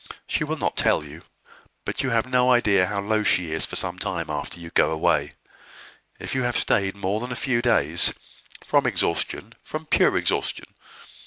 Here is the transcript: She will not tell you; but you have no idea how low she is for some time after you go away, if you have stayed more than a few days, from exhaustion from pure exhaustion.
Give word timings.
She 0.25 0.43
will 0.43 0.55
not 0.55 0.75
tell 0.77 1.03
you; 1.03 1.21
but 1.85 2.01
you 2.01 2.09
have 2.09 2.25
no 2.25 2.51
idea 2.51 2.87
how 2.87 3.01
low 3.01 3.21
she 3.21 3.51
is 3.51 3.67
for 3.67 3.75
some 3.75 3.99
time 3.99 4.31
after 4.31 4.59
you 4.59 4.71
go 4.71 4.89
away, 4.89 5.33
if 6.17 6.33
you 6.33 6.41
have 6.41 6.57
stayed 6.57 6.95
more 6.95 7.19
than 7.19 7.31
a 7.31 7.35
few 7.35 7.61
days, 7.61 8.11
from 8.63 8.87
exhaustion 8.87 9.53
from 9.61 9.85
pure 9.85 10.17
exhaustion. 10.17 10.73